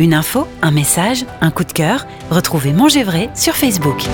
Une 0.00 0.14
info, 0.14 0.46
un 0.62 0.70
message, 0.70 1.26
un 1.40 1.50
coup 1.50 1.64
de 1.64 1.72
cœur, 1.72 2.06
retrouvez 2.30 2.72
Manger 2.72 3.02
Vrai 3.02 3.30
sur 3.34 3.54
Facebook. 3.54 4.06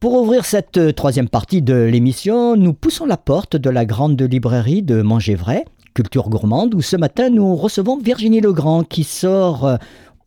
Pour 0.00 0.14
ouvrir 0.22 0.46
cette 0.46 0.78
euh, 0.78 0.92
troisième 0.92 1.28
partie 1.28 1.60
de 1.60 1.74
l'émission, 1.74 2.56
nous 2.56 2.72
poussons 2.72 3.04
la 3.04 3.18
porte 3.18 3.56
de 3.56 3.68
la 3.68 3.84
grande 3.84 4.22
librairie 4.22 4.82
de 4.82 5.02
Manger 5.02 5.34
Vrai, 5.34 5.66
Culture 5.92 6.30
Gourmande, 6.30 6.74
où 6.74 6.80
ce 6.80 6.96
matin 6.96 7.28
nous 7.28 7.56
recevons 7.56 7.98
Virginie 7.98 8.40
Legrand 8.40 8.84
qui 8.84 9.04
sort 9.04 9.66
euh, 9.66 9.76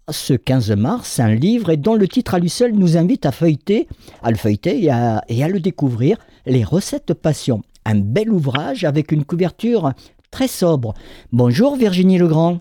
ce 0.10 0.34
15 0.34 0.72
mars 0.76 1.20
un 1.20 1.34
livre 1.34 1.70
et 1.70 1.78
dont 1.78 1.96
le 1.96 2.08
titre 2.08 2.36
à 2.36 2.40
lui 2.40 2.50
seul 2.50 2.74
nous 2.74 2.98
invite 2.98 3.26
à 3.26 3.32
feuilleter, 3.32 3.88
à 4.22 4.32
le 4.32 4.38
feuilleter 4.38 4.84
et 4.84 4.90
à, 4.92 5.24
et 5.30 5.44
à 5.44 5.48
le 5.48 5.60
découvrir, 5.60 6.18
Les 6.46 6.64
recettes 6.64 7.14
passion. 7.14 7.62
Un 7.86 7.96
bel 7.96 8.30
ouvrage 8.30 8.84
avec 8.84 9.12
une 9.14 9.24
couverture 9.26 9.92
très 10.32 10.48
sobre. 10.50 10.94
Bonjour 11.32 11.76
Virginie 11.78 12.18
Legrand. 12.18 12.60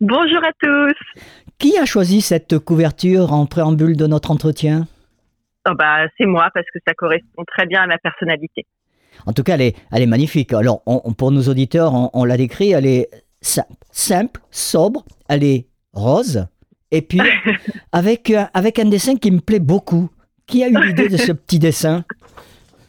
Bonjour 0.00 0.44
à 0.44 0.52
tous. 0.62 0.94
Qui 1.58 1.76
a 1.78 1.84
choisi 1.86 2.20
cette 2.20 2.58
couverture 2.58 3.32
en 3.32 3.46
préambule 3.46 3.96
de 3.96 4.06
notre 4.06 4.30
entretien? 4.30 4.86
Oh 5.68 5.72
bah, 5.76 6.06
c'est 6.16 6.26
moi 6.26 6.48
parce 6.54 6.66
que 6.72 6.78
ça 6.86 6.94
correspond 6.94 7.44
très 7.46 7.66
bien 7.66 7.82
à 7.82 7.86
ma 7.86 7.98
personnalité. 7.98 8.64
En 9.26 9.32
tout 9.32 9.42
cas, 9.42 9.54
elle 9.54 9.62
est, 9.62 9.76
elle 9.90 10.02
est 10.02 10.06
magnifique. 10.06 10.52
Alors, 10.52 10.82
on- 10.86 11.12
pour 11.14 11.30
nos 11.32 11.42
auditeurs, 11.48 11.94
on, 11.94 12.10
on 12.12 12.24
l'a 12.24 12.36
décrit, 12.36 12.70
elle 12.72 12.86
est 12.86 13.08
simple, 13.40 13.72
simple, 13.90 14.40
sobre, 14.50 15.04
elle 15.28 15.42
est 15.44 15.66
rose, 15.92 16.46
et 16.90 17.02
puis 17.02 17.20
avec, 17.92 18.30
euh, 18.30 18.44
avec 18.54 18.78
un 18.78 18.86
dessin 18.86 19.16
qui 19.16 19.30
me 19.30 19.40
plaît 19.40 19.60
beaucoup. 19.60 20.10
Qui 20.46 20.64
a 20.64 20.68
eu 20.68 20.86
l'idée 20.86 21.08
de 21.08 21.16
ce 21.16 21.32
petit 21.46 21.58
dessin? 21.58 22.04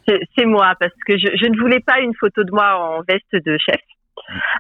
C'est 0.08 0.46
moi 0.46 0.74
parce 0.80 0.94
que 1.06 1.18
je, 1.18 1.28
je 1.36 1.46
ne 1.46 1.60
voulais 1.60 1.82
pas 1.82 2.00
une 2.00 2.14
photo 2.20 2.44
de 2.44 2.52
moi 2.52 2.78
en 2.78 3.02
veste 3.02 3.46
de 3.46 3.58
chef. 3.58 3.82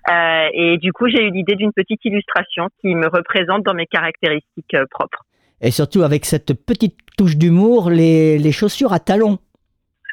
Euh, 0.09 0.47
et 0.53 0.77
du 0.77 0.91
coup, 0.93 1.07
j'ai 1.07 1.23
eu 1.23 1.31
l'idée 1.31 1.55
d'une 1.55 1.73
petite 1.73 2.03
illustration 2.05 2.67
qui 2.81 2.95
me 2.95 3.07
représente 3.07 3.63
dans 3.63 3.73
mes 3.73 3.85
caractéristiques 3.85 4.73
euh, 4.73 4.85
propres. 4.89 5.23
Et 5.61 5.71
surtout 5.71 6.03
avec 6.03 6.25
cette 6.25 6.53
petite 6.53 6.97
touche 7.17 7.37
d'humour, 7.37 7.89
les, 7.89 8.37
les 8.37 8.51
chaussures 8.51 8.93
à 8.93 8.99
talons. 8.99 9.39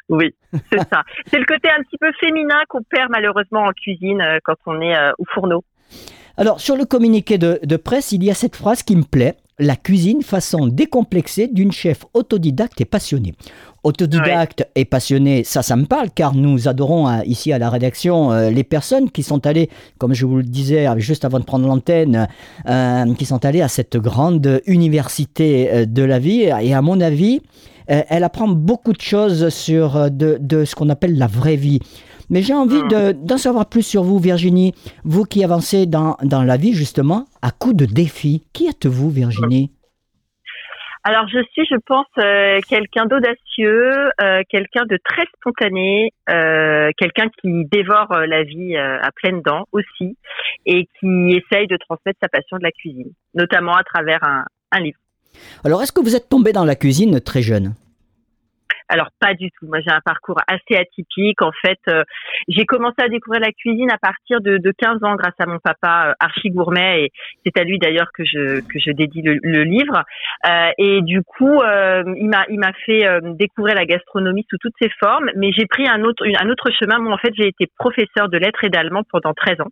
Oui, 0.09 0.33
c'est 0.71 0.79
ça. 0.89 1.03
C'est 1.25 1.39
le 1.39 1.45
côté 1.45 1.69
un 1.69 1.81
petit 1.83 1.97
peu 1.97 2.11
féminin 2.19 2.61
qu'on 2.69 2.83
perd 2.83 3.09
malheureusement 3.09 3.63
en 3.63 3.71
cuisine 3.71 4.21
euh, 4.21 4.39
quand 4.43 4.55
on 4.65 4.81
est 4.81 4.95
au 5.17 5.25
fourneau. 5.33 5.63
Alors, 6.39 6.61
sur 6.61 6.75
le 6.75 6.85
communiqué 6.85 7.39
de, 7.39 7.59
de 7.63 7.77
presse, 7.77 8.11
il 8.11 8.23
y 8.23 8.29
a 8.29 8.35
cette 8.35 8.55
phrase 8.55 8.83
qui 8.83 8.95
me 8.95 9.03
plaît. 9.03 9.35
La 9.57 9.75
cuisine 9.75 10.21
façon 10.21 10.67
décomplexée 10.67 11.47
d'une 11.47 11.71
chef 11.71 12.05
autodidacte 12.13 12.79
et 12.79 12.85
passionnée. 12.85 13.33
Autodidacte 13.83 14.67
et 14.75 14.85
passionnée, 14.85 15.43
ça, 15.43 15.63
ça 15.63 15.75
me 15.75 15.85
parle, 15.85 16.11
car 16.13 16.35
nous 16.35 16.67
adorons 16.67 17.07
euh, 17.07 17.21
ici 17.25 17.51
à 17.51 17.57
la 17.57 17.71
rédaction 17.71 18.31
euh, 18.31 18.51
les 18.51 18.63
personnes 18.63 19.09
qui 19.09 19.23
sont 19.23 19.47
allées, 19.47 19.71
comme 19.97 20.13
je 20.13 20.27
vous 20.27 20.37
le 20.37 20.43
disais 20.43 20.87
euh, 20.87 20.99
juste 20.99 21.25
avant 21.25 21.39
de 21.39 21.43
prendre 21.43 21.65
l'antenne, 21.65 22.27
euh, 22.69 23.13
qui 23.15 23.25
sont 23.25 23.43
allées 23.43 23.63
à 23.63 23.67
cette 23.67 23.97
grande 23.97 24.61
université 24.67 25.87
de 25.87 26.03
la 26.03 26.19
vie. 26.19 26.41
Et 26.61 26.75
à 26.75 26.83
mon 26.83 27.01
avis, 27.01 27.41
elle 27.87 28.23
apprend 28.23 28.47
beaucoup 28.47 28.93
de 28.93 29.01
choses 29.01 29.49
sur 29.49 29.95
euh, 29.95 30.09
de, 30.09 30.37
de 30.39 30.65
ce 30.65 30.75
qu'on 30.75 30.89
appelle 30.89 31.17
la 31.17 31.27
vraie 31.27 31.55
vie. 31.55 31.79
Mais 32.29 32.41
j'ai 32.41 32.53
envie 32.53 32.81
de- 32.89 33.13
d'en 33.13 33.37
savoir 33.37 33.67
plus 33.67 33.83
sur 33.83 34.03
vous, 34.03 34.19
Virginie. 34.19 34.73
Vous 35.05 35.23
qui 35.23 35.43
avancez 35.43 35.85
dans, 35.85 36.17
dans 36.23 36.43
la 36.43 36.57
vie, 36.57 36.73
justement, 36.73 37.25
à 37.41 37.51
coup 37.51 37.73
de 37.73 37.85
défis. 37.85 38.43
Qui 38.51 38.67
êtes-vous, 38.67 39.09
Virginie? 39.09 39.71
Alors, 41.05 41.25
je 41.29 41.39
suis, 41.53 41.65
je 41.71 41.77
pense, 41.85 42.05
euh, 42.17 42.59
quelqu'un 42.67 43.05
d'audacieux, 43.05 43.93
euh, 44.21 44.41
quelqu'un 44.49 44.83
de 44.89 44.99
très 45.05 45.23
spontané, 45.37 46.11
euh, 46.29 46.91
quelqu'un 46.97 47.29
qui 47.39 47.63
dévore 47.71 48.11
euh, 48.11 48.25
la 48.25 48.43
vie 48.43 48.75
euh, 48.75 48.99
à 49.01 49.09
pleines 49.15 49.41
dents 49.41 49.63
aussi, 49.71 50.17
et 50.65 50.85
qui 50.99 51.29
essaye 51.31 51.67
de 51.67 51.77
transmettre 51.77 52.19
sa 52.21 52.27
passion 52.27 52.57
de 52.57 52.63
la 52.63 52.71
cuisine, 52.71 53.11
notamment 53.35 53.75
à 53.75 53.85
travers 53.85 54.21
un, 54.25 54.43
un 54.73 54.79
livre. 54.81 54.99
Alors, 55.63 55.81
est-ce 55.81 55.93
que 55.93 56.01
vous 56.01 56.13
êtes 56.17 56.27
tombé 56.27 56.51
dans 56.51 56.65
la 56.65 56.75
cuisine 56.75 57.21
très 57.21 57.41
jeune? 57.41 57.73
Alors 58.89 59.09
pas 59.19 59.33
du 59.33 59.49
tout. 59.51 59.67
Moi 59.67 59.79
j'ai 59.81 59.91
un 59.91 60.01
parcours 60.03 60.39
assez 60.47 60.79
atypique. 60.79 61.41
En 61.41 61.51
fait, 61.61 61.79
euh, 61.89 62.03
j'ai 62.47 62.65
commencé 62.65 62.95
à 62.99 63.09
découvrir 63.09 63.41
la 63.41 63.51
cuisine 63.51 63.91
à 63.91 63.97
partir 63.97 64.41
de, 64.41 64.57
de 64.57 64.71
15 64.71 65.03
ans 65.03 65.15
grâce 65.15 65.35
à 65.39 65.45
mon 65.45 65.59
papa 65.59 66.09
euh, 66.09 66.13
archi 66.19 66.49
gourmet 66.49 67.05
et 67.05 67.11
c'est 67.45 67.59
à 67.59 67.63
lui 67.63 67.79
d'ailleurs 67.79 68.11
que 68.13 68.23
je 68.23 68.61
que 68.61 68.79
je 68.79 68.91
dédie 68.91 69.21
le, 69.21 69.39
le 69.43 69.63
livre. 69.63 70.03
Euh, 70.47 70.71
et 70.77 71.01
du 71.01 71.21
coup, 71.23 71.61
euh, 71.61 72.03
il 72.17 72.29
m'a 72.29 72.45
il 72.49 72.59
m'a 72.59 72.73
fait 72.85 73.05
euh, 73.05 73.19
découvrir 73.23 73.75
la 73.75 73.85
gastronomie 73.85 74.45
sous 74.49 74.57
toutes 74.57 74.75
ses 74.81 74.89
formes. 74.99 75.29
Mais 75.35 75.51
j'ai 75.51 75.65
pris 75.65 75.87
un 75.87 76.03
autre 76.03 76.25
un 76.39 76.49
autre 76.49 76.69
chemin. 76.71 76.99
Moi 76.99 77.13
en 77.13 77.17
fait 77.17 77.33
j'ai 77.35 77.47
été 77.47 77.67
professeur 77.77 78.29
de 78.29 78.37
lettres 78.37 78.63
et 78.63 78.69
d'allemand 78.69 79.03
pendant 79.11 79.33
13 79.33 79.61
ans. 79.61 79.71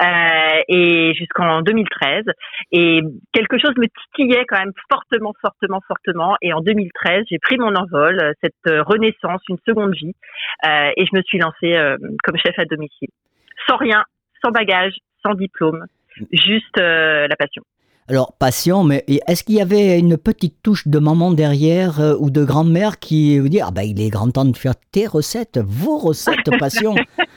Euh, 0.00 0.62
et 0.68 1.12
jusqu'en 1.14 1.60
2013 1.60 2.24
et 2.72 3.00
quelque 3.32 3.58
chose 3.58 3.72
me 3.76 3.86
titillait 3.86 4.44
quand 4.48 4.58
même 4.58 4.72
fortement 4.90 5.34
fortement 5.40 5.80
fortement. 5.86 6.36
Et 6.40 6.52
en 6.52 6.60
2013 6.60 7.24
j'ai 7.30 7.38
pris 7.38 7.58
mon 7.58 7.74
envol 7.74 8.18
euh, 8.20 8.32
cette 8.42 8.54
euh, 8.66 8.82
renaissance 8.82 9.42
une 9.48 9.58
seconde 9.66 9.94
vie. 9.94 10.14
Et 10.64 11.04
je 11.04 11.16
me 11.16 11.22
suis 11.22 11.38
lancée 11.38 11.76
comme 12.22 12.36
chef 12.36 12.58
à 12.58 12.64
domicile. 12.64 13.08
Sans 13.68 13.76
rien 13.76 14.04
sans 14.44 14.50
bagage 14.50 14.94
sans 15.24 15.34
diplôme. 15.34 15.86
Juste 16.32 16.78
la 16.78 17.36
passion. 17.38 17.62
Alors, 18.08 18.32
passion, 18.32 18.82
mais 18.82 19.04
est-ce 19.28 19.44
qu'il 19.44 19.54
y 19.54 19.60
avait 19.60 19.98
une 19.98 20.18
petite 20.18 20.56
touche 20.60 20.88
de 20.88 20.98
maman 20.98 21.30
derrière 21.30 22.00
euh, 22.00 22.16
ou 22.18 22.30
de 22.30 22.44
grand-mère 22.44 22.98
qui 22.98 23.38
vous 23.38 23.48
dit 23.48 23.60
Ah, 23.60 23.70
ben, 23.70 23.82
il 23.82 24.00
est 24.00 24.08
grand 24.08 24.28
temps 24.28 24.44
de 24.44 24.56
faire 24.56 24.74
tes 24.90 25.06
recettes, 25.06 25.60
vos 25.64 25.98
recettes, 25.98 26.50
passion 26.58 26.96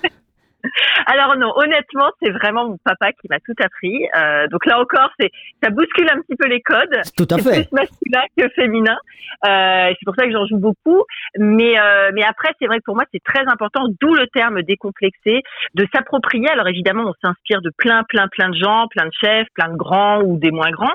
Alors 1.06 1.36
non, 1.38 1.52
honnêtement, 1.56 2.10
c'est 2.22 2.32
vraiment 2.32 2.68
mon 2.68 2.78
papa 2.84 3.12
qui 3.14 3.28
m'a 3.30 3.40
tout 3.40 3.56
appris. 3.60 4.08
Euh, 4.16 4.48
donc 4.48 4.66
là 4.66 4.80
encore, 4.80 5.10
c'est 5.20 5.32
ça 5.64 5.70
bouscule 5.70 6.10
un 6.10 6.22
petit 6.22 6.36
peu 6.36 6.48
les 6.48 6.62
codes. 6.62 7.02
Tout 7.18 7.28
à 7.32 7.38
C'est 7.38 7.54
fait. 7.54 7.68
plus 7.68 7.72
masculin 7.72 8.24
que 8.38 8.50
féminin. 8.50 8.98
Euh, 9.48 9.90
c'est 9.90 10.06
pour 10.06 10.16
ça 10.16 10.26
que 10.26 10.32
j'en 10.32 10.46
joue 10.46 10.58
beaucoup. 10.58 11.04
Mais 11.38 11.80
euh, 11.80 12.12
mais 12.14 12.24
après, 12.24 12.50
c'est 12.60 12.68
vrai 12.68 12.78
que 12.80 12.84
pour 12.86 12.96
moi, 12.96 13.06
c'est 13.14 13.24
très 13.24 13.44
important, 13.48 13.88
d'où 14.02 14.14
le 14.14 14.28
terme 14.28 14.62
décomplexé, 14.62 15.42
de 15.74 15.88
s'approprier. 15.94 16.50
Alors 16.50 16.68
évidemment, 16.68 17.04
on 17.06 17.14
s'inspire 17.28 17.62
de 17.62 17.72
plein, 17.78 18.04
plein, 18.04 18.28
plein 18.28 18.50
de 18.50 18.56
gens, 18.56 18.88
plein 18.90 19.06
de 19.06 19.14
chefs, 19.20 19.48
plein 19.54 19.70
de 19.70 19.78
grands 19.78 20.22
ou 20.22 20.38
des 20.38 20.52
moins 20.52 20.72
grands. 20.72 20.94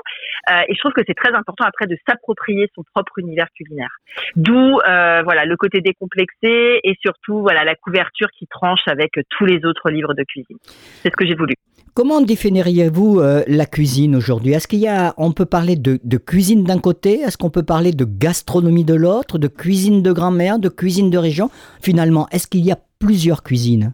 Euh, 0.49 0.61
et 0.67 0.73
je 0.73 0.79
trouve 0.79 0.93
que 0.93 1.01
c'est 1.07 1.13
très 1.15 1.33
important 1.33 1.65
après 1.65 1.87
de 1.87 1.97
s'approprier 2.07 2.67
son 2.75 2.83
propre 2.93 3.19
univers 3.19 3.47
culinaire. 3.55 3.95
D'où 4.35 4.79
euh, 4.79 5.21
voilà 5.23 5.45
le 5.45 5.55
côté 5.55 5.81
décomplexé 5.81 6.79
et 6.83 6.95
surtout 7.01 7.41
voilà 7.41 7.63
la 7.63 7.75
couverture 7.75 8.29
qui 8.37 8.47
tranche 8.47 8.81
avec 8.87 9.11
tous 9.29 9.45
les 9.45 9.60
autres 9.65 9.89
livres 9.89 10.13
de 10.13 10.23
cuisine. 10.23 10.57
C'est 11.01 11.09
ce 11.09 11.15
que 11.15 11.25
j'ai 11.25 11.35
voulu. 11.35 11.55
Comment 11.93 12.21
définiriez-vous 12.21 13.19
euh, 13.19 13.43
la 13.47 13.65
cuisine 13.65 14.15
aujourd'hui? 14.15 14.53
Est-ce 14.53 14.67
qu'il 14.67 14.79
y 14.79 14.87
a, 14.87 15.13
on 15.17 15.33
peut 15.33 15.45
parler 15.45 15.75
de, 15.75 15.99
de 16.01 16.17
cuisine 16.17 16.63
d'un 16.63 16.79
côté? 16.79 17.19
Est-ce 17.19 17.37
qu'on 17.37 17.49
peut 17.49 17.63
parler 17.63 17.91
de 17.91 18.05
gastronomie 18.05 18.85
de 18.85 18.93
l'autre 18.93 19.37
De 19.37 19.49
cuisine 19.49 20.01
de 20.01 20.13
grand-mère 20.13 20.57
De 20.57 20.69
cuisine 20.69 21.09
de 21.09 21.17
région? 21.17 21.49
Finalement, 21.81 22.27
est-ce 22.31 22.47
qu'il 22.47 22.63
y 22.63 22.71
a 22.71 22.77
plusieurs 22.99 23.43
cuisines? 23.43 23.93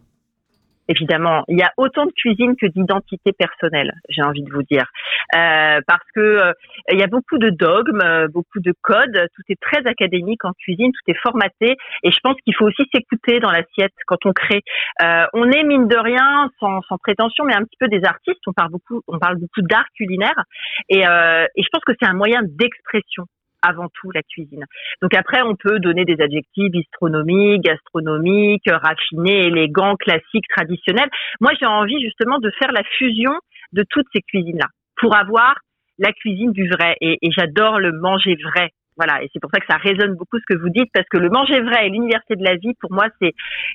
Évidemment. 0.89 1.43
Il 1.47 1.57
y 1.57 1.63
a 1.63 1.71
autant 1.77 2.05
de 2.05 2.11
cuisine 2.11 2.55
que 2.55 2.67
d'identité 2.67 3.33
personnelle, 3.33 3.93
j'ai 4.09 4.21
envie 4.21 4.43
de 4.43 4.51
vous 4.51 4.63
dire, 4.63 4.85
euh, 5.35 5.81
parce 5.85 6.05
que 6.15 6.19
euh, 6.19 6.53
il 6.91 6.99
y 6.99 7.03
a 7.03 7.07
beaucoup 7.07 7.37
de 7.37 7.49
dogmes, 7.49 8.01
euh, 8.03 8.27
beaucoup 8.27 8.59
de 8.59 8.73
codes. 8.81 9.27
Tout 9.35 9.41
est 9.49 9.59
très 9.59 9.85
académique 9.85 10.45
en 10.45 10.53
cuisine, 10.53 10.91
tout 10.91 11.11
est 11.11 11.19
formaté, 11.21 11.75
et 12.03 12.11
je 12.11 12.19
pense 12.23 12.35
qu'il 12.43 12.55
faut 12.55 12.65
aussi 12.65 12.83
s'écouter 12.93 13.39
dans 13.39 13.51
l'assiette 13.51 13.93
quand 14.05 14.25
on 14.25 14.33
crée. 14.33 14.61
On 15.33 15.51
est 15.51 15.63
mine 15.63 15.87
de 15.87 15.97
rien, 15.97 16.49
sans, 16.59 16.81
sans 16.83 16.97
prétention, 16.97 17.45
mais 17.45 17.55
un 17.55 17.63
petit 17.63 17.77
peu 17.79 17.87
des 17.87 18.03
artistes. 18.03 18.41
On 18.47 18.53
parle 18.53 18.71
beaucoup, 18.71 19.01
on 19.07 19.19
parle 19.19 19.37
beaucoup 19.37 19.61
d'art 19.61 19.87
culinaire, 19.95 20.43
et, 20.89 20.99
et 20.99 21.63
je 21.63 21.67
pense 21.71 21.83
que 21.85 21.93
c'est 21.99 22.07
un 22.07 22.13
moyen 22.13 22.41
d'expression 22.43 23.25
avant 23.61 23.87
tout 23.93 24.11
la 24.11 24.21
cuisine. 24.23 24.65
Donc 25.01 25.13
après, 25.13 25.41
on 25.41 25.55
peut 25.55 25.79
donner 25.79 26.05
des 26.05 26.21
adjectifs 26.21 26.71
bistronomiques, 26.71 27.63
gastronomiques, 27.63 28.69
raffinés, 28.69 29.47
élégants, 29.47 29.95
classiques, 29.95 30.47
traditionnels. 30.55 31.09
Moi, 31.41 31.51
j'ai 31.59 31.65
envie 31.65 32.01
justement 32.01 32.39
de 32.39 32.51
faire 32.59 32.71
la 32.71 32.83
fusion 32.97 33.33
de 33.73 33.83
toutes 33.89 34.07
ces 34.13 34.21
cuisines-là 34.21 34.67
pour 34.99 35.15
avoir 35.15 35.55
la 35.99 36.11
cuisine 36.13 36.51
du 36.51 36.69
vrai. 36.69 36.95
Et, 37.01 37.17
et 37.21 37.29
j'adore 37.31 37.79
le 37.79 37.91
manger 37.99 38.35
vrai. 38.53 38.69
Voilà, 38.99 39.21
et 39.21 39.29
c'est 39.31 39.39
pour 39.39 39.51
ça 39.53 39.59
que 39.59 39.65
ça 39.69 39.77
résonne 39.77 40.15
beaucoup 40.15 40.39
ce 40.39 40.45
que 40.55 40.59
vous 40.59 40.69
dites, 40.69 40.89
parce 40.91 41.05
que 41.11 41.17
le 41.17 41.29
manger 41.29 41.61
vrai 41.61 41.85
et 41.85 41.89
l'université 41.91 42.35
de 42.35 42.43
la 42.43 42.55
vie, 42.55 42.73
pour 42.81 42.91
moi, 42.91 43.05
c'est 43.21 43.31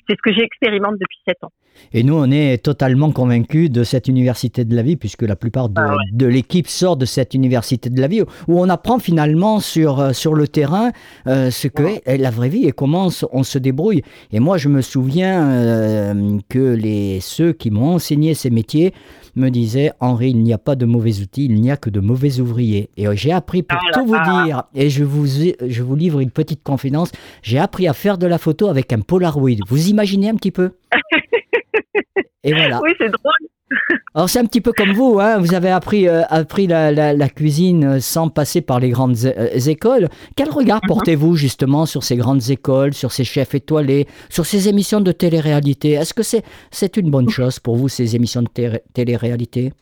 ce 0.09 0.15
que 0.21 0.33
j'expérimente 0.33 0.95
depuis 0.99 1.17
sept 1.25 1.41
ans. 1.45 1.51
Et 1.93 2.03
nous, 2.03 2.13
on 2.15 2.29
est 2.29 2.61
totalement 2.61 3.09
convaincus 3.11 3.71
de 3.71 3.85
cette 3.85 4.09
université 4.09 4.65
de 4.65 4.75
la 4.75 4.81
vie, 4.81 4.97
puisque 4.97 5.21
la 5.21 5.37
plupart 5.37 5.69
de, 5.69 5.79
Ah 5.79 5.91
ouais. 5.91 5.95
de 6.11 6.25
l'équipe 6.25 6.67
sort 6.67 6.97
de 6.97 7.05
cette 7.05 7.33
université 7.35 7.89
de 7.89 8.01
la 8.01 8.07
vie, 8.07 8.21
où 8.49 8.59
on 8.61 8.67
apprend 8.67 8.99
finalement 8.99 9.61
sur, 9.61 10.01
euh, 10.01 10.11
sur 10.11 10.33
le 10.35 10.45
terrain 10.45 10.91
euh, 11.25 11.49
ce 11.51 11.69
que 11.69 11.83
Ouais. 11.83 12.01
est 12.05 12.17
la 12.17 12.29
vraie 12.29 12.49
vie 12.49 12.65
et 12.67 12.73
comment 12.73 13.05
on 13.05 13.09
se- 13.09 13.25
on 13.31 13.43
se 13.43 13.57
débrouille. 13.57 14.01
Et 14.33 14.41
moi, 14.41 14.57
je 14.57 14.67
me 14.67 14.81
souviens 14.81 15.49
euh, 15.51 16.37
que 16.49 16.75
les, 16.75 17.21
ceux 17.21 17.53
qui 17.53 17.71
m'ont 17.71 17.93
enseigné 17.95 18.33
ces 18.33 18.49
métiers 18.49 18.93
me 19.35 19.49
disait 19.49 19.91
Henri, 19.99 20.29
il 20.29 20.43
n'y 20.43 20.53
a 20.53 20.57
pas 20.57 20.75
de 20.75 20.85
mauvais 20.85 21.19
outils, 21.19 21.45
il 21.45 21.59
n'y 21.59 21.71
a 21.71 21.77
que 21.77 21.89
de 21.89 21.99
mauvais 21.99 22.39
ouvriers. 22.39 22.89
Et 22.97 23.07
euh, 23.07 23.13
j'ai 23.15 23.31
appris, 23.31 23.63
pour 23.63 23.79
Ah 23.81 23.91
tout 23.93 24.05
vous 24.05 24.45
dire, 24.45 24.63
et 24.73 24.89
je 24.89 25.03
vous, 25.03 25.25
je 25.27 25.83
vous 25.83 25.95
livre 25.95 26.19
une 26.19 26.31
petite 26.31 26.63
confidence, 26.63 27.11
j'ai 27.41 27.59
appris 27.59 27.87
à 27.87 27.93
faire 27.93 28.17
de 28.17 28.27
la 28.27 28.37
photo 28.37 28.67
avec 28.67 28.93
un 28.93 28.99
Polaroid. 28.99 29.57
Vous 29.67 29.89
imaginez 29.89 30.29
un 30.29 30.35
petit 30.35 30.51
peu? 30.51 30.71
Et 32.45 32.53
voilà. 32.53 32.81
Oui, 32.83 32.91
c'est 32.97 33.09
drôle. 33.09 33.33
Alors 34.15 34.29
c'est 34.29 34.39
un 34.39 34.45
petit 34.45 34.61
peu 34.61 34.71
comme 34.73 34.91
vous, 34.93 35.19
hein, 35.19 35.39
vous 35.39 35.53
avez 35.55 35.69
appris, 35.69 36.07
euh, 36.07 36.21
appris 36.29 36.67
la, 36.67 36.91
la- 36.91 37.13
la 37.13 37.29
cuisine 37.29 37.83
euh, 37.83 37.99
sans 37.99 38.29
passer 38.29 38.61
par 38.61 38.79
les 38.79 38.89
grandes 38.89 39.17
euh, 39.25 39.57
écoles. 39.67 40.07
Quel 40.35 40.49
regard 40.49 40.81
Mhm. 40.83 40.87
portez-vous 40.87 41.35
justement 41.35 41.85
sur 41.85 42.03
ces 42.03 42.15
grandes 42.15 42.49
écoles, 42.49 42.93
sur 42.93 43.11
ces 43.11 43.23
chefs 43.23 43.55
étoilés, 43.55 44.07
sur 44.29 44.45
ces 44.45 44.67
émissions 44.69 45.01
de 45.01 45.11
télé-réalité? 45.11 45.91
Est-ce 45.93 46.13
que 46.13 46.23
c'est 46.23 46.43
c'est 46.71 46.97
une 46.97 47.09
bonne 47.09 47.29
chose 47.37 47.59
pour 47.59 47.75
vous 47.75 47.89
ces 47.89 48.15
émissions 48.15 48.43
de 48.43 48.49
té- 48.49 48.79
télé-réalité? 48.93 49.73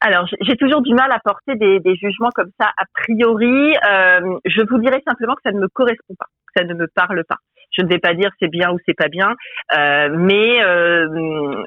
Alors, 0.00 0.26
j'ai- 0.40 0.56
toujours 0.56 0.82
du 0.82 0.94
mal 0.94 1.10
à 1.12 1.18
porter 1.18 1.56
des, 1.56 1.80
des 1.80 1.96
jugements 1.96 2.30
comme 2.34 2.50
ça 2.60 2.68
a 2.76 2.84
priori. 2.94 3.74
Euh, 3.90 4.38
je 4.44 4.62
vous 4.68 4.78
dirais 4.78 5.02
simplement 5.06 5.34
que 5.34 5.42
ça 5.44 5.52
ne 5.52 5.60
me 5.60 5.68
correspond 5.68 6.14
pas, 6.18 6.26
que 6.46 6.60
ça 6.60 6.64
ne 6.64 6.74
me 6.74 6.86
parle 6.94 7.24
pas. 7.24 7.36
Je 7.76 7.82
ne 7.84 7.88
vais 7.88 7.98
pas 7.98 8.14
dire 8.14 8.30
c'est 8.40 8.48
bien 8.50 8.70
ou 8.72 8.78
c'est 8.86 8.94
pas 8.94 9.08
bien, 9.08 9.34
euh, 9.76 10.08
mais 10.16 10.62
euh, 10.64 11.06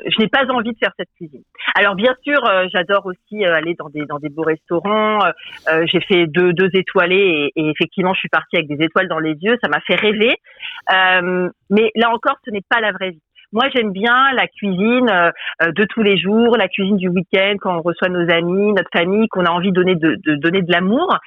je 0.07 0.19
n'ai 0.19 0.28
pas 0.28 0.45
envie 0.51 0.72
de 0.72 0.78
faire 0.78 0.92
cette 0.98 1.10
cuisine. 1.16 1.44
Alors 1.75 1.95
bien 1.95 2.16
sûr, 2.24 2.44
euh, 2.50 2.66
j'adore 2.74 3.06
aussi 3.06 3.45
euh, 3.45 3.54
aller 3.54 3.75
dans 3.75 3.88
des 3.89 4.06
dans 4.07 4.18
des 4.18 4.30
beaux 4.30 4.42
restaurants. 4.44 5.19
Euh, 5.69 5.86
j'ai 5.86 6.01
fait 6.01 6.25
deux 6.25 6.54
deux 6.54 6.69
étoilés 6.74 7.51
et, 7.56 7.62
et 7.62 7.69
effectivement, 7.69 8.13
je 8.16 8.19
suis 8.19 8.30
partie 8.30 8.57
avec 8.57 8.68
des 8.68 8.84
étoiles 8.84 9.07
dans 9.10 9.19
les 9.19 9.36
yeux. 9.42 9.57
Ça 9.62 9.69
m'a 9.69 9.80
fait 9.81 9.95
rêver. 9.95 10.36
Mais 11.69 11.92
là 11.95 12.10
encore, 12.10 12.38
ce 12.45 12.51
n'est 12.51 12.63
pas 12.68 12.81
la 12.81 12.92
vraie 12.92 13.12
vie. 13.12 13.22
Moi, 13.53 13.65
j'aime 13.75 13.92
bien 13.92 14.31
la 14.33 14.48
cuisine 14.48 15.09
euh, 15.09 15.31
euh, 15.62 15.71
de 15.74 15.83
tous 15.86 16.03
les 16.03 16.18
jours, 16.18 16.56
la 16.57 16.69
cuisine 16.69 16.98
du 16.98 17.09
week-end, 17.09 17.56
quand 17.59 17.77
on 17.77 17.81
reçoit 17.81 18.07
nos 18.07 18.30
amis, 18.31 18.71
notre 18.74 18.89
famille, 18.94 19.27
qu'on 19.27 19.45
a 19.45 19.51
envie 19.51 19.71
de 19.71 19.75
donner 19.75 19.95
de, 19.95 20.15
de 20.25 20.36
donner 20.36 20.62
de 20.62 20.71
l'amour. 20.71 21.18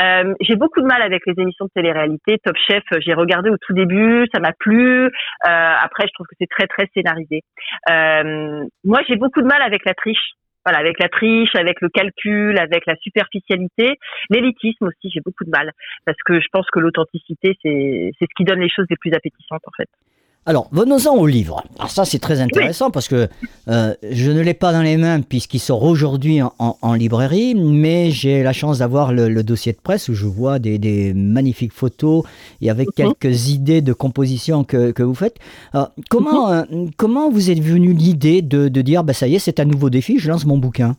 Euh, 0.00 0.34
j'ai 0.40 0.56
beaucoup 0.56 0.80
de 0.80 0.86
mal 0.86 1.02
avec 1.02 1.26
les 1.26 1.34
émissions 1.36 1.66
de 1.66 1.70
télé-réalité. 1.74 2.38
Top 2.38 2.56
Chef, 2.56 2.82
euh, 2.92 2.98
j'ai 3.04 3.12
regardé 3.12 3.50
au 3.50 3.56
tout 3.58 3.74
début, 3.74 4.26
ça 4.34 4.40
m'a 4.40 4.52
plu. 4.52 5.06
Euh, 5.06 5.10
après, 5.44 6.06
je 6.06 6.12
trouve 6.14 6.26
que 6.26 6.36
c'est 6.40 6.48
très 6.48 6.66
très 6.66 6.88
scénarisé. 6.94 7.42
Euh, 7.90 8.64
moi, 8.84 9.00
j'ai 9.06 9.16
beaucoup 9.16 9.42
de 9.42 9.46
mal 9.46 9.60
avec 9.60 9.84
la 9.84 9.94
triche. 9.94 10.32
Voilà, 10.64 10.78
avec 10.78 10.98
la 10.98 11.10
triche, 11.10 11.54
avec 11.56 11.82
le 11.82 11.90
calcul, 11.90 12.58
avec 12.58 12.86
la 12.86 12.96
superficialité, 12.96 13.98
l'élitisme 14.30 14.86
aussi, 14.86 15.10
j'ai 15.12 15.20
beaucoup 15.20 15.44
de 15.44 15.50
mal 15.50 15.70
parce 16.06 16.16
que 16.24 16.40
je 16.40 16.46
pense 16.50 16.66
que 16.70 16.78
l'authenticité, 16.78 17.54
c'est 17.62 18.12
c'est 18.18 18.24
ce 18.24 18.34
qui 18.34 18.44
donne 18.44 18.60
les 18.60 18.70
choses 18.70 18.86
les 18.88 18.96
plus 18.96 19.12
appétissantes 19.12 19.60
en 19.66 19.72
fait. 19.76 19.90
Alors, 20.46 20.68
venons-en 20.72 21.16
au 21.16 21.26
livre. 21.26 21.64
Alors 21.78 21.90
ça, 21.90 22.04
c'est 22.04 22.18
très 22.18 22.40
intéressant 22.40 22.90
parce 22.90 23.08
que 23.08 23.28
euh, 23.68 23.94
je 24.10 24.30
ne 24.30 24.40
l'ai 24.42 24.52
pas 24.52 24.72
dans 24.74 24.82
les 24.82 24.98
mains 24.98 25.22
puisqu'il 25.22 25.58
sort 25.58 25.82
aujourd'hui 25.82 26.42
en, 26.42 26.52
en- 26.58 26.76
en 26.82 26.92
librairie, 26.92 27.54
mais 27.54 28.10
j'ai 28.10 28.42
la 28.42 28.52
chance 28.52 28.78
d'avoir 28.80 29.12
le, 29.14 29.30
le 29.30 29.42
dossier 29.42 29.72
de 29.72 29.78
presse 29.82 30.10
où 30.10 30.14
je 30.14 30.26
vois 30.26 30.58
des, 30.58 30.76
des 30.78 31.14
magnifiques 31.14 31.72
photos 31.72 32.24
et 32.60 32.68
avec 32.68 32.88
Mhm. 32.88 32.92
quelques 33.14 33.48
idées 33.48 33.80
de 33.80 33.94
composition 33.94 34.64
que, 34.64 34.90
que 34.90 35.02
vous 35.02 35.14
faites. 35.14 35.36
Alors, 35.72 35.92
comment, 36.10 36.50
euh, 36.50 36.62
comment 36.98 37.30
vous 37.30 37.50
êtes 37.50 37.60
venu 37.62 37.94
l'idée 37.94 38.42
de, 38.42 38.68
de 38.68 38.82
dire, 38.82 39.02
bah, 39.02 39.14
ça 39.14 39.26
y 39.26 39.36
est, 39.36 39.38
c'est 39.38 39.60
un 39.60 39.64
nouveau 39.64 39.88
défi, 39.88 40.18
je 40.18 40.28
lance 40.30 40.44
mon 40.44 40.58
bouquin? 40.58 40.96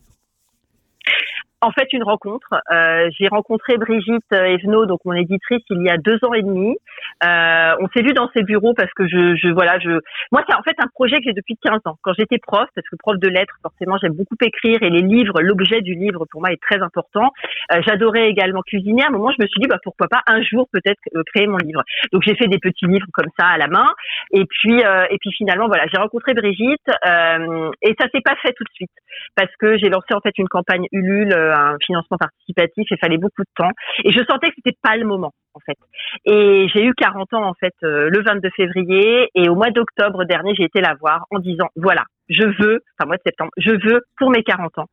En 1.62 1.72
fait 1.72 1.92
une 1.94 2.04
rencontre. 2.04 2.54
Euh, 2.72 3.10
j'ai 3.18 3.28
rencontré 3.28 3.78
Brigitte 3.78 4.32
Evenot, 4.32 4.86
donc 4.86 5.00
mon 5.06 5.14
éditrice, 5.14 5.64
il 5.70 5.84
y 5.84 5.90
a 5.90 5.98
deux 5.98 6.18
ans 6.24 6.34
et 6.34 6.42
demi. 6.42 6.76
Euh, 7.24 7.76
on 7.80 7.88
s'est 7.90 8.02
vu 8.02 8.14
dans 8.14 8.30
ses 8.34 8.44
bureaux 8.44 8.74
parce 8.74 8.92
que 8.94 9.08
je, 9.08 9.36
je 9.36 9.50
voilà, 9.50 9.80
je, 9.80 10.00
moi 10.32 10.44
c'est 10.48 10.56
en 10.56 10.64
fait 10.64 10.76
un 10.80 10.88
projet 10.94 11.18
que 11.18 11.24
j'ai 11.26 11.34
depuis 11.34 11.58
15 11.64 11.80
ans. 11.86 11.98
Quand 12.02 12.14
j'étais 12.18 12.38
prof, 12.38 12.68
parce 12.76 12.88
que 12.88 12.96
prof 12.98 13.18
de 13.18 13.28
lettres, 13.28 13.56
forcément 13.62 13.98
j'aime 14.02 14.14
beaucoup 14.14 14.36
écrire 14.42 14.80
et 14.82 14.90
les 14.90 15.02
livres, 15.02 15.42
l'objet 15.42 15.82
du 15.82 15.96
livre 15.96 16.26
pour 16.30 16.42
moi 16.42 16.52
est 16.52 16.62
très 16.62 16.82
important. 16.82 17.32
Euh, 17.72 17.82
J'adorais 17.86 18.30
également 18.30 18.62
cuisiner. 18.62 19.04
À 19.04 19.08
un 19.08 19.12
moment, 19.12 19.32
je 19.32 19.42
me 19.42 19.48
suis 19.48 19.62
dit 19.62 19.68
bah 19.68 19.80
pourquoi 19.84 20.08
pas 20.08 20.22
un 20.28 20.42
jour 20.42 20.68
peut-être 20.72 21.00
euh, 21.16 21.24
créer 21.34 21.48
mon 21.48 21.58
livre. 21.58 21.84
Donc 22.12 22.24
j'ai 22.26 22.36
fait 22.36 22.48
des 22.48 22.60
petits 22.60 22.86
livres 22.86 23.08
comme 23.14 23.30
ça 23.40 23.48
à 23.48 23.58
la 23.58 23.68
main. 23.68 23.88
Et 24.32 24.46
puis 24.46 24.84
euh, 24.84 25.06
et 25.10 25.18
puis 25.20 25.32
finalement 25.32 25.68
voilà, 25.68 25.86
j'ai 25.92 25.98
rencontré 25.98 26.34
Brigitte 26.34 26.90
euh, 27.08 27.72
et 27.82 27.96
ça 28.00 28.08
s'est 28.14 28.22
pas 28.22 28.36
fait 28.42 28.54
tout 28.54 28.64
de 28.64 28.74
suite 28.74 28.92
parce 29.36 29.52
que 29.58 29.78
j'ai 29.78 29.90
lancé 29.90 30.14
en 30.14 30.20
fait 30.20 30.38
une 30.38 30.48
campagne 30.48 30.86
Ulule, 30.92 31.34
euh, 31.34 31.45
un 31.54 31.78
financement 31.86 32.18
participatif, 32.18 32.92
et 32.92 32.98
fallait 32.98 33.18
beaucoup 33.18 33.44
de 33.44 33.54
temps. 33.56 33.72
Et 34.04 34.12
je 34.12 34.24
sentais 34.26 34.50
que 34.50 34.56
c'était 34.58 34.78
pas 34.82 34.96
le 34.98 35.06
moment 35.06 35.32
en 35.54 35.60
fait. 35.60 35.78
Et 36.26 36.68
j'ai 36.74 36.84
eu 36.84 36.94
40 36.96 37.34
ans 37.34 37.48
en 37.48 37.54
fait 37.54 37.74
euh, 37.84 38.10
le 38.10 38.22
22 38.22 38.50
février, 38.56 39.30
et 39.36 39.50
au 39.50 39.56
mois 39.56 39.72
d'octobre 39.72 40.26
dernier, 40.26 40.54
j'ai 40.56 40.66
été 40.66 40.82
la 40.82 40.96
voir 40.96 41.26
en 41.32 41.40
disant 41.40 41.68
voilà, 41.76 42.04
je 42.30 42.44
veux, 42.44 42.82
enfin 42.98 43.08
mois 43.08 43.18
de 43.18 43.24
septembre, 43.26 43.52
je 43.58 43.72
veux 43.72 44.02
pour 44.18 44.32
mes 44.32 44.44
40 44.44 44.78
ans 44.80 44.88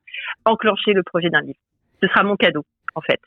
enclencher 0.44 0.92
le 0.92 1.02
projet 1.02 1.30
d'un 1.30 1.40
livre. 1.40 1.58
Ce 2.00 2.08
sera 2.08 2.22
mon 2.22 2.36
cadeau 2.36 2.64
en 2.94 3.00
fait. 3.00 3.20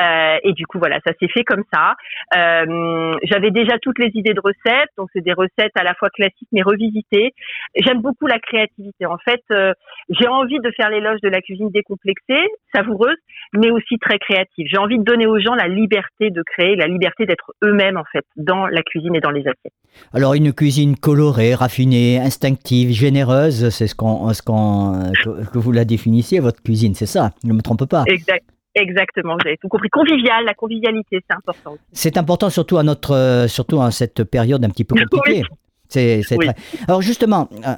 Euh, 0.00 0.38
et 0.44 0.52
du 0.52 0.66
coup, 0.66 0.78
voilà, 0.78 0.98
ça 1.06 1.12
s'est 1.20 1.28
fait 1.28 1.44
comme 1.44 1.64
ça. 1.72 1.94
Euh, 2.36 3.16
J'avais 3.24 3.50
déjà 3.50 3.78
toutes 3.78 3.98
les 3.98 4.10
idées 4.14 4.34
de 4.34 4.40
recettes, 4.40 4.90
donc 4.96 5.08
c'est 5.12 5.22
des 5.22 5.32
recettes 5.32 5.72
à 5.76 5.84
la 5.84 5.94
fois 5.94 6.10
classiques 6.10 6.48
mais 6.52 6.62
revisitées. 6.62 7.32
J'aime 7.76 8.00
beaucoup 8.00 8.26
la 8.26 8.38
créativité. 8.38 9.06
En 9.06 9.18
fait, 9.18 9.42
euh, 9.50 9.72
j'ai 10.08 10.28
envie 10.28 10.58
de 10.58 10.70
faire 10.72 10.90
l'éloge 10.90 11.20
de 11.22 11.28
la 11.28 11.40
cuisine 11.40 11.70
décomplexée, 11.70 12.46
savoureuse, 12.74 13.16
mais 13.52 13.70
aussi 13.70 13.98
très 13.98 14.18
créative. 14.18 14.66
J'ai 14.70 14.78
envie 14.78 14.98
de 14.98 15.04
donner 15.04 15.26
aux 15.26 15.38
gens 15.38 15.54
la 15.54 15.68
liberté 15.68 16.30
de 16.30 16.42
créer, 16.42 16.76
la 16.76 16.86
liberté 16.86 17.26
d'être 17.26 17.52
eux-mêmes 17.64 17.96
en 17.96 18.04
fait 18.12 18.24
dans 18.36 18.66
la 18.66 18.82
cuisine 18.82 19.14
et 19.14 19.20
dans 19.20 19.30
les 19.30 19.40
assiettes. 19.40 19.72
Alors, 20.12 20.34
une 20.34 20.52
cuisine 20.52 20.96
colorée, 20.96 21.54
raffinée, 21.54 22.18
instinctive, 22.18 22.90
généreuse, 22.90 23.70
c'est 23.70 23.88
ce 23.88 23.94
qu'on, 23.94 24.32
ce 24.32 24.42
qu'on, 24.42 25.12
que, 25.24 25.50
que 25.50 25.58
vous 25.58 25.72
la 25.72 25.84
définissiez, 25.84 26.38
votre 26.40 26.62
cuisine, 26.62 26.94
c'est 26.94 27.06
ça, 27.06 27.30
ne 27.44 27.52
me 27.52 27.60
trompe 27.60 27.88
pas? 27.88 28.04
Exact. 28.06 28.44
Exactement, 28.80 29.34
vous 29.34 29.46
avez 29.46 29.56
tout 29.58 29.68
compris. 29.68 29.88
Convivial, 29.90 30.44
la 30.44 30.54
convivialité, 30.54 31.18
c'est 31.28 31.34
important. 31.36 31.76
C'est 31.92 32.16
important 32.16 32.50
surtout 32.50 32.78
à 32.78 32.82
notre, 32.82 33.12
euh, 33.14 33.48
surtout 33.48 33.78
en 33.78 33.90
cette 33.90 34.24
période 34.24 34.64
un 34.64 34.68
petit 34.70 34.84
peu 34.84 34.94
compliquée. 35.10 35.42
C'est, 35.88 36.22
c'est 36.22 36.36
Oui. 36.38 36.46
très- 36.46 36.56
Alors 36.88 37.02
justement, 37.02 37.48
euh, 37.66 37.74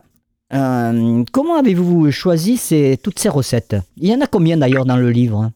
euh, 0.55 1.25
comment 1.33 1.57
avez-vous 1.57 2.11
choisi 2.11 2.57
ces, 2.57 2.99
toutes 3.03 3.19
ces 3.19 3.29
recettes? 3.31 3.77
Il 3.97 4.09
y 4.09 4.15
en 4.15 4.21
a 4.21 4.27
combien 4.27 4.57
d'ailleurs 4.57 4.85
dans 4.85 4.97
le 4.97 5.11
livre? 5.11 5.51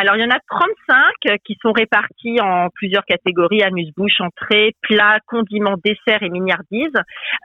Alors, 0.00 0.14
il 0.14 0.22
y 0.22 0.24
en 0.24 0.30
a 0.30 0.38
35 0.48 1.40
qui 1.44 1.56
sont 1.60 1.72
répartis 1.72 2.40
en 2.40 2.68
plusieurs 2.72 3.04
catégories 3.04 3.64
amuse-bouche, 3.64 4.20
entrée, 4.20 4.76
plat, 4.80 5.18
condiments, 5.26 5.74
dessert 5.84 6.22
et 6.22 6.28
mignardise. 6.28 6.94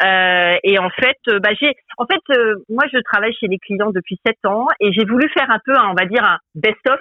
Euh, 0.06 0.56
et 0.62 0.78
en 0.78 0.92
fait, 0.92 1.18
euh, 1.30 1.40
bah, 1.40 1.50
j'ai, 1.60 1.74
en 1.98 2.06
fait, 2.06 2.22
euh, 2.38 2.58
moi, 2.70 2.84
je 2.94 3.00
travaille 3.12 3.34
chez 3.34 3.48
les 3.48 3.58
clients 3.58 3.90
depuis 3.90 4.20
7 4.24 4.36
ans 4.46 4.68
et 4.80 4.94
j'ai 4.94 5.04
voulu 5.04 5.28
faire 5.30 5.50
un 5.50 5.58
peu, 5.66 5.74
on 5.80 5.96
va 5.96 6.06
dire, 6.06 6.24
un 6.24 6.38
best-of 6.54 7.00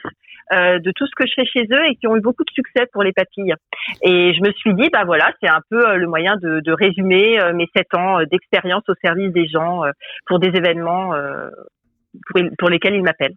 euh, 0.54 0.78
de 0.78 0.90
tout 0.96 1.06
ce 1.06 1.12
que 1.14 1.26
je 1.28 1.34
fais 1.36 1.44
chez 1.44 1.66
eux 1.70 1.84
et 1.86 1.96
qui 1.96 2.06
ont 2.06 2.16
eu 2.16 2.22
beaucoup 2.22 2.44
de 2.44 2.52
succès 2.54 2.86
pour 2.90 3.02
les 3.02 3.12
papilles. 3.12 3.52
Et 4.00 4.32
je 4.32 4.40
me 4.40 4.52
suis 4.52 4.72
dit, 4.72 4.88
bah 4.90 5.04
voilà, 5.04 5.34
c'est 5.42 5.50
un 5.50 5.60
peu 5.68 5.86
euh, 5.86 5.96
le 5.96 6.06
moyen 6.06 6.36
de, 6.36 6.60
de 6.60 6.72
résumer 6.72 7.38
euh, 7.42 7.52
mes 7.52 7.68
7 7.76 7.94
ans 7.94 8.20
euh, 8.20 8.24
d'expérience 8.24 8.84
au 8.88 8.94
service 9.04 9.32
des 9.34 9.48
gens 9.48 9.84
euh, 9.84 9.90
pour 10.24 10.38
des 10.38 10.48
événements 10.48 11.12
euh, 11.12 11.50
pour, 12.26 12.40
pour 12.58 12.70
lesquels 12.70 12.94
ils 12.94 13.02
m'appellent. 13.02 13.36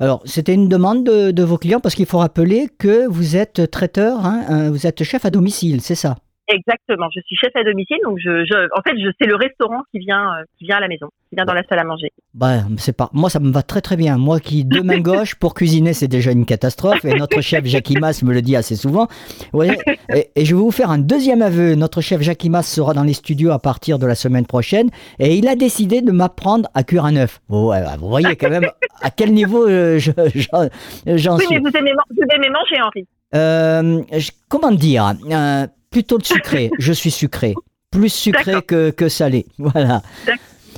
Alors, 0.00 0.22
c'était 0.24 0.54
une 0.54 0.68
demande 0.68 1.04
de, 1.04 1.42
vos 1.44 1.58
clients 1.58 1.80
parce 1.80 1.94
qu'il 1.94 2.06
faut 2.06 2.18
rappeler 2.18 2.68
que 2.78 3.06
vous 3.08 3.36
êtes 3.36 3.70
traiteur, 3.70 4.24
hein, 4.24 4.44
euh, 4.50 4.70
vous 4.70 4.86
êtes 4.86 5.04
chef 5.04 5.24
à 5.24 5.30
domicile, 5.30 5.80
c'est 5.80 5.94
ça? 5.94 6.16
Exactement. 6.48 7.06
Je 7.14 7.20
suis 7.22 7.36
chef 7.36 7.50
à 7.56 7.64
domicile, 7.64 7.96
donc 8.04 8.18
je, 8.22 8.44
je 8.44 8.68
en 8.76 8.82
fait, 8.82 8.96
je 8.98 9.08
c'est 9.18 9.26
le 9.26 9.34
restaurant 9.36 9.80
qui 9.90 9.98
vient, 10.00 10.34
euh, 10.34 10.44
qui 10.58 10.66
vient 10.66 10.76
à 10.76 10.80
la 10.80 10.88
maison, 10.88 11.06
qui 11.30 11.36
vient 11.36 11.44
dans 11.46 11.54
la 11.54 11.62
salle 11.64 11.78
à 11.78 11.84
manger. 11.84 12.12
bah, 12.34 12.58
c'est 12.76 12.94
pas, 12.96 13.08
Moi, 13.14 13.30
ça 13.30 13.40
me 13.40 13.50
va 13.50 13.62
très 13.62 13.80
très 13.80 13.96
bien. 13.96 14.18
Moi 14.18 14.40
qui, 14.40 14.64
de 14.64 14.80
main 14.82 14.98
gauche, 15.10 15.34
pour 15.36 15.54
cuisiner, 15.54 15.94
c'est 15.94 16.06
déjà 16.08 16.32
une 16.32 16.44
catastrophe. 16.44 17.04
Et 17.06 17.14
notre 17.14 17.40
chef 17.40 17.64
Jackie 17.64 17.96
Mas 17.98 18.22
me 18.22 18.32
le 18.34 18.42
dit 18.42 18.56
assez 18.56 18.76
souvent. 18.76 19.08
Voyez 19.54 19.78
et, 20.14 20.28
et 20.36 20.44
je 20.44 20.54
vais 20.54 20.60
vous 20.60 20.70
faire 20.70 20.90
un 20.90 20.98
deuxième 20.98 21.40
aveu. 21.40 21.76
Notre 21.76 22.02
chef 22.02 22.20
Jackie 22.20 22.50
Mas 22.50 22.68
sera 22.68 22.92
dans 22.92 23.04
les 23.04 23.14
studios 23.14 23.50
à 23.50 23.58
partir 23.58 23.98
de 23.98 24.06
la 24.06 24.14
semaine 24.14 24.44
prochaine. 24.46 24.90
Et 25.18 25.36
il 25.36 25.48
a 25.48 25.56
décidé 25.56 26.02
de 26.02 26.12
m'apprendre 26.12 26.68
à 26.74 26.82
cuire 26.84 27.06
un 27.06 27.16
œuf. 27.16 27.40
Vous, 27.48 27.68
ouais, 27.68 27.80
vous 27.98 28.08
voyez 28.08 28.36
quand 28.36 28.50
même 28.50 28.66
à 29.00 29.10
quel 29.10 29.32
niveau 29.32 29.66
euh, 29.66 29.98
je- 29.98 30.10
j'en 30.34 30.68
j'en 31.06 31.36
Oui, 31.38 31.44
suis. 31.46 31.54
mais 31.54 31.60
vous 31.60 31.76
aimez, 31.76 31.92
man- 31.94 32.04
vous 32.10 32.26
aimez 32.34 32.50
manger, 32.50 32.82
Henri? 32.82 33.06
Euh, 33.34 34.02
comment 34.48 34.70
dire 34.70 35.12
euh, 35.30 35.66
Plutôt 35.94 36.18
le 36.18 36.24
sucré. 36.24 36.70
je 36.80 36.92
suis 36.92 37.12
sucré. 37.12 37.54
Plus 37.92 38.08
sucré 38.08 38.54
que, 38.62 38.90
que 38.90 39.08
salé. 39.08 39.46
Voilà. 39.58 40.02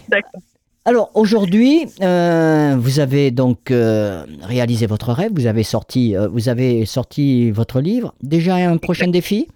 D'accord. 0.08 0.42
Alors 0.85 1.11
aujourd'hui, 1.14 1.87
euh, 2.02 2.76
vous 2.78 3.00
avez 3.00 3.30
donc 3.30 3.70
euh, 3.70 4.25
réalisé 4.42 4.87
votre 4.87 5.12
rêve. 5.12 5.32
Vous 5.35 5.46
avez 5.46 5.62
sorti, 5.62 6.14
euh, 6.14 6.28
vous 6.28 6.50
avez 6.50 6.85
sorti 6.85 7.50
votre 7.50 7.80
livre. 7.80 8.12
Déjà 8.23 8.56
un 8.56 8.76
prochain 8.76 9.08
défi? 9.08 9.49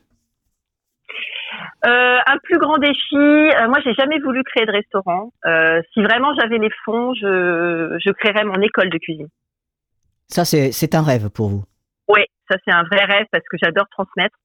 Un 1.82 2.36
plus 2.42 2.58
grand 2.58 2.78
défi. 2.78 3.16
moi, 3.16 3.78
j'ai 3.84 3.94
jamais 3.94 4.18
voulu 4.20 4.42
créer 4.44 4.66
de 4.66 4.72
restaurant. 4.72 5.32
Si 5.92 6.02
vraiment 6.02 6.32
j'avais 6.38 6.58
les 6.58 6.70
fonds, 6.84 7.12
je, 7.14 7.98
je 8.02 8.10
créerais 8.12 8.44
mon 8.44 8.60
école 8.62 8.88
de 8.90 8.98
cuisine. 8.98 9.28
Ça, 10.28 10.44
c'est 10.44 10.72
c'est 10.72 10.94
un 10.94 11.02
rêve 11.02 11.28
pour 11.28 11.48
vous? 11.48 11.64
Oui, 12.08 12.22
Ça, 12.50 12.56
c'est 12.64 12.72
un 12.72 12.82
vrai 12.82 13.04
rêve 13.04 13.26
parce 13.30 13.44
que 13.48 13.56
j'adore 13.62 13.88
transmettre. 13.90 14.36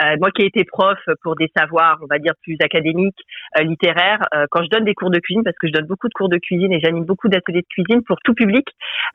Euh, 0.00 0.16
moi 0.20 0.30
qui 0.30 0.42
ai 0.42 0.46
été 0.46 0.64
prof 0.64 0.98
pour 1.22 1.34
des 1.34 1.50
savoirs, 1.56 1.98
on 2.02 2.06
va 2.06 2.18
dire 2.18 2.34
plus 2.42 2.56
académiques, 2.60 3.20
euh, 3.58 3.62
littéraires, 3.62 4.20
euh, 4.34 4.46
quand 4.50 4.62
je 4.62 4.68
donne 4.68 4.84
des 4.84 4.94
cours 4.94 5.10
de 5.10 5.18
cuisine, 5.18 5.42
parce 5.42 5.56
que 5.56 5.66
je 5.68 5.72
donne 5.72 5.86
beaucoup 5.86 6.08
de 6.08 6.12
cours 6.12 6.28
de 6.28 6.36
cuisine 6.36 6.72
et 6.72 6.80
j'anime 6.80 7.04
beaucoup 7.04 7.28
d'ateliers 7.28 7.62
de 7.62 7.66
cuisine 7.68 8.02
pour 8.04 8.18
tout 8.22 8.34
public, 8.34 8.66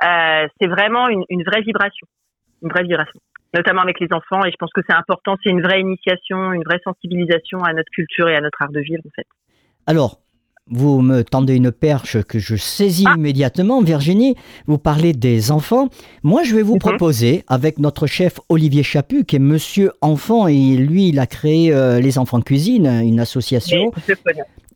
c'est 0.02 0.68
vraiment 0.68 1.08
une, 1.08 1.24
une 1.30 1.44
vraie 1.44 1.62
vibration, 1.62 2.08
une 2.64 2.70
vraie 2.70 2.84
vibration 2.84 3.20
notamment 3.52 3.82
avec 3.82 4.00
les 4.00 4.08
enfants. 4.12 4.46
Et 4.46 4.52
je 4.52 4.58
pense 4.58 4.72
que 4.72 4.82
c'est 4.88 4.96
important, 4.96 5.36
c'est 5.44 5.50
une 5.50 5.62
vraie 5.62 5.82
initiation, 5.82 6.54
une 6.54 6.64
vraie 6.64 6.80
sensibilisation 6.84 7.64
à 7.64 7.74
notre 7.74 7.90
culture 7.92 8.30
et 8.30 8.36
à 8.36 8.42
notre 8.42 8.62
art 8.62 8.72
de 8.72 8.80
vivre, 8.80 9.02
en 9.08 9.10
fait. 9.16 9.26
Alors, 9.88 10.20
vous 10.72 11.02
me 11.02 11.24
tendez 11.24 11.56
une 11.56 11.72
perche 11.72 12.22
que 12.24 12.40
je 12.40 12.56
saisis 12.56 13.06
Ah. 13.08 13.16
immédiatement, 13.18 13.82
Virginie. 13.82 14.36
Vous 14.68 14.78
parlez 14.78 15.14
des 15.14 15.52
enfants. 15.52 15.88
Moi, 16.24 16.44
je 16.44 16.56
vais 16.56 16.62
vous 16.62 16.74
Mhm. 16.76 16.80
proposer, 16.80 17.44
avec 17.48 17.80
notre 17.80 18.08
chef 18.08 18.40
Olivier 18.50 18.84
Chaput, 18.84 19.24
qui 19.26 19.36
est 19.38 19.40
Monsieur 19.40 19.92
Enfant, 20.02 20.48
et 20.48 20.76
lui, 20.76 21.10
il 21.10 21.20
a 21.20 21.26
créé 21.28 21.74
euh, 21.74 22.00
Les 22.00 22.18
Enfants 22.18 22.42
Cuisine, 22.42 22.86
une 22.88 23.20
association. 23.20 23.92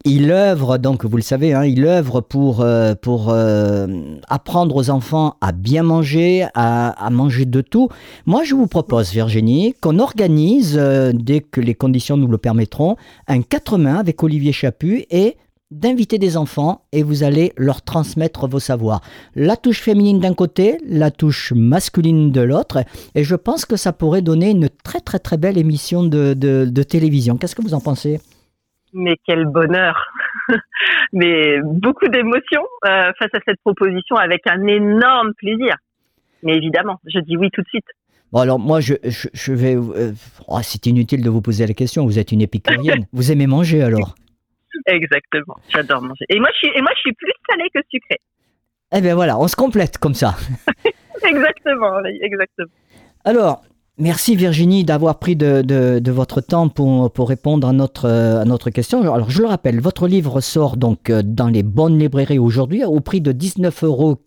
Il 0.05 0.31
œuvre, 0.31 0.77
donc 0.79 1.05
vous 1.05 1.15
le 1.15 1.23
savez, 1.23 1.53
hein, 1.53 1.63
il 1.63 1.85
œuvre 1.85 2.19
pour, 2.19 2.59
euh, 2.59 2.93
pour 2.93 3.29
euh, 3.29 3.87
apprendre 4.27 4.75
aux 4.75 4.89
enfants 4.89 5.35
à 5.39 5.53
bien 5.53 5.81
manger, 5.83 6.45
à, 6.55 6.89
à 6.89 7.09
manger 7.09 7.45
de 7.45 7.61
tout. 7.61 7.87
Moi, 8.25 8.43
je 8.43 8.53
vous 8.53 8.67
propose, 8.67 9.13
Virginie, 9.13 9.75
qu'on 9.79 9.99
organise, 9.99 10.77
dès 11.13 11.39
que 11.39 11.61
les 11.61 11.73
conditions 11.73 12.17
nous 12.17 12.27
le 12.27 12.37
permettront, 12.37 12.97
un 13.29 13.41
quatre 13.43 13.77
mains 13.77 13.95
avec 13.95 14.21
Olivier 14.23 14.51
Chaput 14.51 15.05
et 15.09 15.37
d'inviter 15.79 16.17
des 16.17 16.37
enfants 16.37 16.85
et 16.91 17.03
vous 17.03 17.23
allez 17.23 17.53
leur 17.57 17.81
transmettre 17.81 18.47
vos 18.47 18.59
savoirs. 18.59 19.01
La 19.35 19.57
touche 19.57 19.81
féminine 19.81 20.19
d'un 20.19 20.33
côté, 20.33 20.77
la 20.87 21.11
touche 21.11 21.51
masculine 21.55 22.31
de 22.31 22.41
l'autre, 22.41 22.83
et 23.15 23.23
je 23.23 23.35
pense 23.35 23.65
que 23.65 23.75
ça 23.75 23.93
pourrait 23.93 24.21
donner 24.21 24.51
une 24.51 24.69
très 24.83 24.99
très 24.99 25.19
très 25.19 25.37
belle 25.37 25.57
émission 25.57 26.03
de, 26.03 26.33
de, 26.33 26.65
de 26.69 26.83
télévision. 26.83 27.37
Qu'est-ce 27.37 27.55
que 27.55 27.61
vous 27.61 27.73
en 27.73 27.81
pensez? 27.81 28.19
Mais 28.93 29.17
quel 29.25 29.45
bonheur 29.45 30.05
Mais 31.13 31.59
beaucoup 31.63 32.07
d'émotions 32.07 32.63
euh, 32.85 33.11
face 33.17 33.33
à 33.33 33.39
cette 33.45 33.59
proposition 33.61 34.15
avec 34.17 34.41
un 34.47 34.65
énorme 34.67 35.33
plaisir. 35.35 35.75
Mais 36.43 36.55
évidemment, 36.57 36.99
je 37.05 37.19
dis 37.19 37.37
oui 37.37 37.49
tout 37.51 37.61
de 37.61 37.67
suite. 37.67 37.85
Bon 38.31 38.39
alors 38.39 38.59
moi 38.59 38.81
je, 38.81 38.95
je, 39.03 39.27
je 39.31 39.53
vais... 39.53 39.75
euh, 39.75 40.11
oh, 40.47 40.59
c'est 40.61 40.85
inutile 40.87 41.23
de 41.23 41.29
vous 41.29 41.41
poser 41.41 41.65
la 41.67 41.73
question, 41.73 42.05
vous 42.05 42.19
êtes 42.19 42.31
une 42.31 42.41
épicurienne. 42.41 43.05
vous 43.13 43.31
aimez 43.31 43.47
manger 43.47 43.81
alors? 43.81 44.15
Exactement, 44.87 45.55
j'adore 45.69 46.01
manger. 46.01 46.25
Et 46.29 46.39
moi, 46.39 46.49
je 46.53 46.57
suis, 46.67 46.77
et 46.77 46.81
moi, 46.81 46.91
je 46.95 46.99
suis 47.01 47.13
plus 47.13 47.31
salée 47.49 47.69
que 47.73 47.79
sucrée. 47.91 48.19
Eh 48.95 49.01
bien 49.01 49.15
voilà, 49.15 49.39
on 49.39 49.47
se 49.47 49.55
complète 49.55 49.97
comme 49.97 50.13
ça. 50.13 50.35
Exactement, 51.25 51.99
exactement. 52.21 52.67
Alors, 53.23 53.61
merci 53.97 54.35
Virginie 54.35 54.83
d'avoir 54.83 55.19
pris 55.19 55.35
de, 55.37 55.61
de- 55.61 55.99
de 55.99 56.11
votre 56.11 56.41
temps 56.41 56.67
pour, 56.67 57.11
pour 57.13 57.29
répondre 57.29 57.65
à 57.67 57.71
notre, 57.71 58.09
à 58.09 58.43
notre 58.45 58.69
question. 58.71 58.99
Alors, 59.01 59.29
je 59.29 59.41
le 59.41 59.47
rappelle, 59.47 59.79
votre 59.79 60.07
livre 60.07 60.41
sort 60.41 60.75
donc 60.75 61.09
euh, 61.09 61.21
dans 61.23 61.47
les 61.47 61.63
bonnes 61.63 61.97
librairies 61.97 62.39
aujourd'hui 62.39 62.83
au 62.83 62.99
prix 62.99 63.21
de 63.21 63.31
19,90 63.31 63.85
euros. 63.85 64.17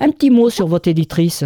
Un 0.00 0.10
petit 0.10 0.30
mot 0.30 0.48
sur 0.48 0.68
votre 0.68 0.88
éditrice. 0.88 1.42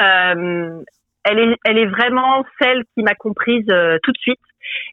Euh, 0.00 0.82
elle 1.24 1.38
est, 1.38 1.56
elle 1.64 1.78
est 1.78 1.86
vraiment 1.86 2.44
celle 2.60 2.82
qui 2.94 3.02
m'a 3.02 3.14
comprise 3.14 3.64
euh, 3.70 3.96
tout 4.02 4.12
de 4.12 4.18
suite 4.18 4.40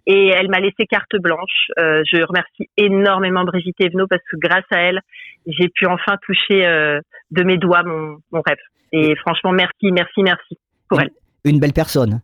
et 0.05 0.29
elle 0.29 0.49
m'a 0.49 0.59
laissé 0.59 0.85
carte 0.85 1.15
blanche. 1.15 1.71
Euh, 1.77 2.03
je 2.11 2.21
remercie 2.23 2.69
énormément 2.77 3.43
Brigitte 3.43 3.79
Evenot 3.81 4.07
parce 4.07 4.23
que 4.31 4.37
grâce 4.37 4.65
à 4.71 4.79
elle, 4.79 5.01
j'ai 5.45 5.69
pu 5.69 5.85
enfin 5.85 6.17
toucher 6.23 6.65
euh, 6.65 6.99
de 7.31 7.43
mes 7.43 7.57
doigts 7.57 7.83
mon, 7.83 8.17
mon 8.31 8.41
rêve. 8.41 8.57
Et 8.91 9.15
franchement, 9.17 9.51
merci, 9.51 9.91
merci, 9.91 10.23
merci 10.23 10.57
pour 10.89 11.01
elle. 11.01 11.11
Une 11.45 11.59
belle 11.59 11.73
personne. 11.73 12.21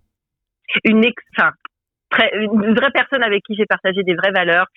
Une, 0.83 1.05
ex, 1.05 1.23
enfin, 1.37 1.51
très, 2.09 2.31
une 2.35 2.73
vraie 2.73 2.91
personne 2.91 3.23
avec 3.23 3.43
qui 3.43 3.55
j'ai 3.55 3.65
partagé 3.65 4.03
des 4.03 4.15
vraies 4.15 4.31
valeurs 4.31 4.67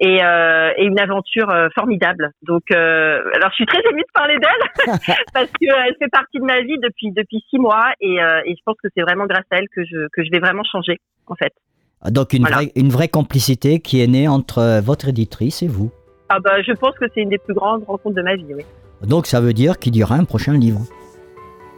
et, 0.00 0.22
euh, 0.22 0.72
et 0.76 0.84
une 0.84 0.98
aventure 0.98 1.50
euh, 1.50 1.68
formidable. 1.74 2.30
Donc, 2.42 2.62
euh, 2.70 3.22
alors 3.34 3.50
je 3.50 3.54
suis 3.54 3.66
très 3.66 3.80
émue 3.90 4.02
de 4.02 4.12
parler 4.12 4.38
d'elle 4.38 4.96
parce 5.32 5.50
qu'elle 5.60 5.96
fait 5.98 6.10
partie 6.10 6.38
de 6.38 6.44
ma 6.44 6.60
vie 6.60 6.78
depuis 6.78 7.12
depuis 7.12 7.44
six 7.50 7.58
mois 7.58 7.92
et, 8.00 8.22
euh, 8.22 8.42
et 8.44 8.54
je 8.56 8.62
pense 8.64 8.76
que 8.82 8.88
c'est 8.94 9.02
vraiment 9.02 9.26
grâce 9.26 9.46
à 9.50 9.58
elle 9.58 9.68
que 9.68 9.84
je 9.84 10.08
que 10.12 10.24
je 10.24 10.30
vais 10.30 10.40
vraiment 10.40 10.64
changer 10.64 10.98
en 11.26 11.34
fait. 11.34 11.52
Donc 12.10 12.32
une, 12.32 12.42
Voilà. 12.42 12.56
vraie, 12.56 12.72
une 12.76 12.90
vraie 12.90 13.08
complicité 13.08 13.80
qui 13.80 14.00
est 14.02 14.06
née 14.06 14.28
entre 14.28 14.58
euh, 14.58 14.80
votre 14.80 15.08
éditrice 15.08 15.62
et 15.62 15.68
vous. 15.68 15.90
Ah 16.28 16.38
bah 16.40 16.60
je 16.62 16.72
pense 16.72 16.94
que 16.98 17.04
c'est 17.14 17.20
une 17.22 17.30
des 17.30 17.38
plus 17.38 17.54
grandes 17.54 17.84
rencontres 17.86 18.16
de 18.16 18.22
ma 18.22 18.36
vie, 18.36 18.46
oui. 18.54 18.64
Donc 19.06 19.26
ça 19.26 19.40
veut 19.40 19.52
dire 19.52 19.78
qu'il 19.78 19.96
y 19.96 20.02
aura 20.02 20.16
un 20.16 20.24
prochain 20.24 20.52
livre. 20.54 20.80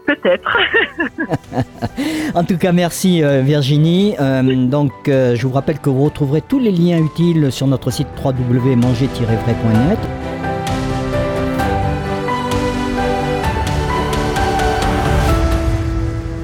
Peut-être. 0.06 0.56
En 2.34 2.44
tout 2.44 2.56
cas, 2.58 2.72
merci 2.72 3.22
euh, 3.22 3.40
Virginie. 3.42 4.14
Euh, 4.20 4.66
donc, 4.66 4.92
euh, 5.08 5.34
je 5.34 5.46
vous 5.46 5.52
rappelle 5.52 5.78
que 5.78 5.90
vous 5.90 6.04
retrouverez 6.04 6.42
tous 6.42 6.58
les 6.58 6.70
liens 6.70 6.98
utiles 6.98 7.50
sur 7.50 7.66
notre 7.66 7.90
site 7.90 8.06
www.manger-vrai.net. 8.22 9.98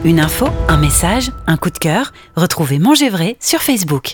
Une 0.04 0.20
info, 0.20 0.48
un 0.68 0.76
message, 0.76 1.32
un 1.46 1.56
coup 1.56 1.70
de 1.70 1.78
cœur, 1.78 2.12
retrouvez 2.36 2.78
Manger 2.78 3.08
Vrai 3.08 3.38
sur 3.40 3.62
Facebook. 3.62 4.12